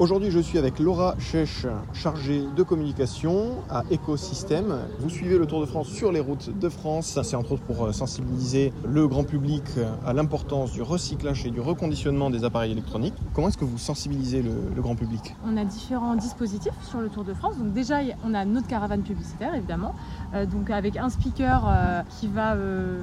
[0.00, 4.78] Aujourd'hui, je suis avec Laura Chèche, chargée de communication à Écosystème.
[4.98, 7.18] Vous suivez le Tour de France sur les routes de France.
[7.22, 9.62] C'est entre autres pour euh, sensibiliser le grand public
[10.06, 13.12] à l'importance du recyclage et du reconditionnement des appareils électroniques.
[13.34, 15.36] Comment est-ce que vous sensibilisez le, grand public?
[15.46, 17.58] On a différents dispositifs sur le Tour de France.
[17.58, 19.94] Donc déjà, on a notre caravane publicitaire, évidemment,
[20.32, 23.02] euh, donc avec un speaker euh, qui va euh,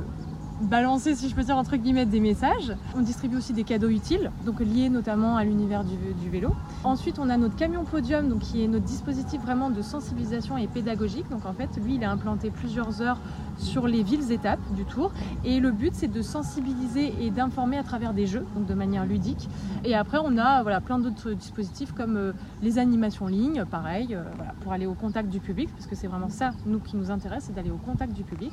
[0.61, 2.73] balancer, si je peux dire, entre guillemets, des messages.
[2.95, 6.53] On distribue aussi des cadeaux utiles, donc liés notamment à l'univers du, vélo.
[6.83, 10.67] Ensuite, on a notre camion podium, donc qui est notre dispositif vraiment de sensibilisation et
[10.67, 11.29] pédagogique.
[11.29, 13.19] Donc en fait, lui, il est implanté plusieurs heures
[13.57, 15.11] sur les villes étapes du tour.
[15.43, 19.05] Et le but, c'est de sensibiliser et d'informer à travers des jeux, donc de manière
[19.05, 19.49] ludique.
[19.83, 24.15] Et après, on a voilà, plein d'autres dispositifs comme euh, les animations en ligne, pareil,
[24.15, 24.23] euh,
[24.61, 27.45] pour aller au contact du public, parce que c'est vraiment ça, nous, qui nous intéresse,
[27.47, 28.51] c'est d'aller au contact du public.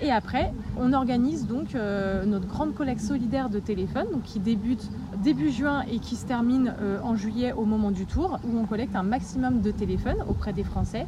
[0.00, 4.90] Et après, on organise donc euh, notre grande collecte solidaire de téléphones, qui débute
[5.22, 8.96] début juin et qui se termine en juillet au moment du tour, où on collecte
[8.96, 11.06] un maximum de téléphones auprès des Français.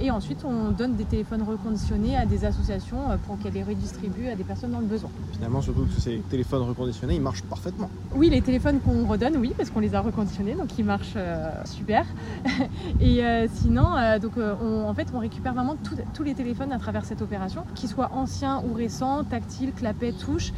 [0.00, 4.28] Et ensuite, on donne des téléphones reconditionnés à des associations euh, pour qu'elles les redistribuent
[4.28, 5.10] à des personnes dans le besoin.
[5.32, 7.88] Finalement, surtout que ces téléphones reconditionnés, ils marchent parfaitement.
[8.14, 11.50] Oui, les téléphones qu'on redonne, oui, parce qu'on les a reconditionnés, donc ils marchent euh,
[11.64, 12.04] super.
[13.00, 16.72] et euh, sinon, euh, donc, on, en fait, on récupère vraiment tout, tous les téléphones
[16.72, 20.52] à travers cette opération, qu'ils soient anciens ou récents, tactiles, clapets, touches.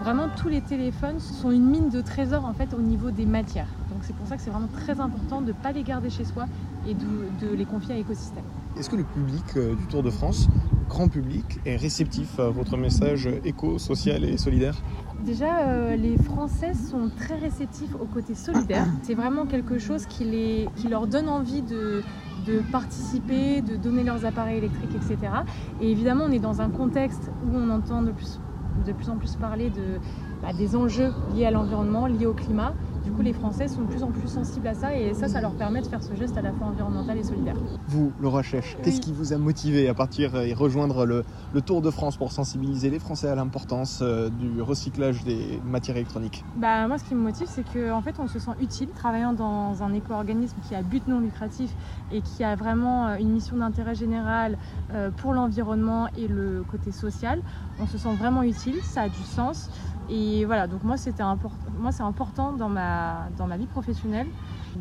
[0.00, 3.68] vraiment, tous les téléphones sont une mine de trésors en fait au niveau des matières.
[3.90, 6.24] Donc c'est pour ça que c'est vraiment très important de ne pas les garder chez
[6.24, 6.46] soi
[6.86, 8.44] et de, de les confier à l'écosystème.
[8.76, 10.48] Est-ce que le public du Tour de France,
[10.88, 14.76] grand public, est réceptif à votre message éco, social et solidaire
[15.24, 18.86] Déjà, euh, les Français sont très réceptifs au côté solidaire.
[19.02, 22.02] C'est vraiment quelque chose qui, les, qui leur donne envie de,
[22.46, 25.32] de participer, de donner leurs appareils électriques, etc.
[25.80, 28.38] Et évidemment, on est dans un contexte où on entend de plus,
[28.86, 29.98] de plus en plus parler de,
[30.42, 32.74] bah, des enjeux liés à l'environnement, liés au climat.
[33.04, 35.42] Du coup, les Français sont de plus en plus sensibles à ça et ça, ça
[35.42, 37.56] leur permet de faire ce geste à la fois environnemental et solidaire.
[37.86, 41.82] Vous, Laura Chèche, qu'est-ce qui vous a motivé à partir et rejoindre le, le, Tour
[41.82, 46.46] de France pour sensibiliser les Français à l'importance euh, du recyclage des matières électroniques?
[46.56, 49.34] Bah, Moi, ce qui me motive, c'est qu'en en fait, on se sent utile travaillant
[49.34, 51.76] dans un éco-organisme qui a but non lucratif
[52.10, 54.56] et qui a vraiment euh, une mission d'intérêt général
[54.92, 57.42] euh, pour l'environnement et le côté social.
[57.78, 59.68] On se sent vraiment utile, ça a du sens.
[60.10, 61.56] Et voilà, donc moi, c'était important.
[61.78, 64.26] Moi, c'est important dans ma, dans ma vie professionnelle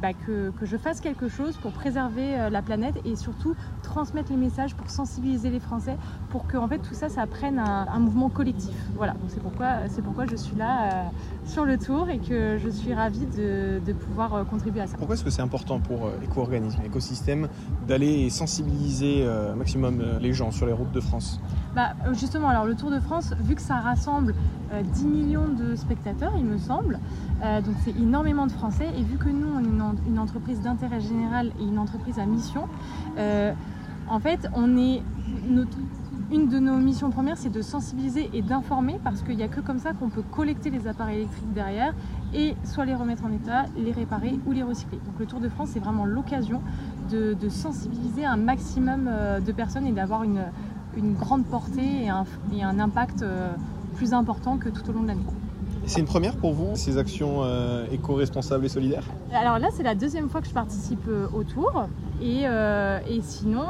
[0.01, 4.31] bah, que, que, je fasse quelque chose pour préserver euh, la planète et surtout transmettre
[4.31, 5.97] les messages pour sensibiliser les Français
[6.29, 8.75] pour que en fait tout ça ça prenne un, un mouvement collectif.
[8.95, 11.03] Voilà, donc c'est pourquoi c'est pourquoi je suis là euh,
[11.45, 14.97] sur le tour et que je suis ravie de, de pouvoir euh, contribuer à ça.
[14.97, 17.47] Pourquoi est-ce que c'est important pour euh, l'éco-organisme, l'écosystème
[17.87, 21.39] d'aller sensibiliser euh, maximum les gens sur les routes de France?
[21.75, 24.35] Bah, justement, alors le Tour de France, vu que ça rassemble
[24.71, 26.99] 10 millions de spectateurs, il me semble,
[27.41, 31.51] donc c'est énormément de Français et vu que nous on est une, entreprise d'intérêt général
[31.59, 32.67] et une entreprise à mission,
[34.09, 35.01] en fait, on est
[35.47, 35.77] notre,
[36.31, 39.61] une de nos missions premières, c'est de sensibiliser et d'informer parce qu'il n'y a que
[39.61, 41.93] comme ça qu'on peut collecter les appareils électriques derrière
[42.33, 44.99] et soit les remettre en état, les réparer ou les recycler.
[45.05, 46.61] Donc le Tour de France, c'est vraiment l'occasion
[47.11, 50.43] de, sensibiliser un maximum euh, de personnes et d'avoir une,
[51.19, 52.09] grande portée et
[52.63, 53.51] un, impact euh,
[53.93, 55.25] plus important que tout au long de l'année.
[55.85, 59.03] C'est une première pour vous, ces actions euh, éco-responsables et solidaires?
[59.33, 61.87] Alors là, c'est la deuxième fois que je participe euh, au tour.
[62.21, 63.65] Et, euh, et sinon,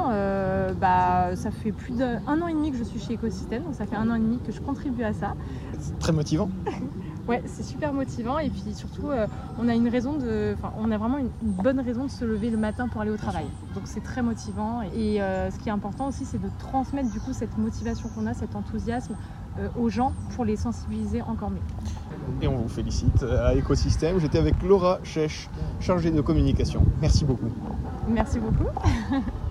[0.80, 3.64] bah, ça fait plus d'un an et demi que je suis chez Écosystème.
[3.64, 5.34] Donc ça fait un an et demi que je contribue à ça.
[5.80, 6.50] C'est très motivant.
[7.28, 8.38] ouais, c'est super motivant.
[8.38, 9.08] Et puis surtout,
[9.58, 10.56] on a une raison de.
[10.78, 13.18] On a vraiment une, une, bonne raison de se lever le matin pour aller au
[13.18, 13.46] travail.
[13.74, 14.82] Donc c'est très motivant.
[14.96, 18.36] Et ce qui est important aussi, c'est de transmettre du coup cette motivation qu'on a,
[18.36, 19.16] cet enthousiasme
[19.75, 21.62] aux gens pour les sensibiliser encore mieux.
[22.41, 24.19] Et on vous félicite à Écosystème.
[24.19, 25.50] J'étais avec Laura Chèche,
[25.80, 26.86] chargée de communication.
[27.02, 27.52] Merci beaucoup.
[28.08, 28.68] Merci beaucoup.